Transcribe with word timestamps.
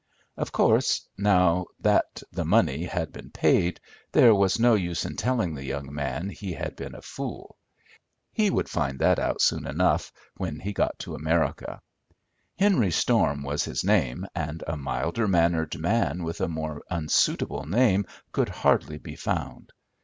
Of 0.35 0.51
course, 0.51 1.07
now 1.15 1.67
that 1.79 2.23
the 2.31 2.43
money 2.43 2.85
had 2.85 3.11
been 3.11 3.29
paid, 3.29 3.79
there 4.13 4.33
was 4.33 4.59
no 4.59 4.73
use 4.73 5.05
in 5.05 5.15
telling 5.15 5.53
the 5.53 5.63
young 5.63 5.93
man 5.93 6.29
he 6.29 6.53
had 6.53 6.75
been 6.75 6.95
a 6.95 7.03
fool. 7.03 7.55
He 8.33 8.49
would 8.49 8.67
find 8.67 8.97
that 8.97 9.19
out 9.19 9.41
soon 9.41 9.67
enough 9.67 10.11
when 10.37 10.59
he 10.59 10.73
got 10.73 10.97
to 11.01 11.13
America. 11.13 11.81
Henry 12.57 12.89
Storm 12.89 13.43
was 13.43 13.63
his 13.65 13.83
name, 13.83 14.25
and 14.33 14.63
a 14.65 14.75
milder 14.75 15.27
mannered 15.27 15.77
man 15.77 16.23
with 16.23 16.41
a 16.41 16.47
more 16.47 16.81
unsuitable 16.89 17.67
name 17.67 18.07
could 18.31 18.49
hardly 18.49 18.97
be 18.97 19.15
found. 19.15 19.71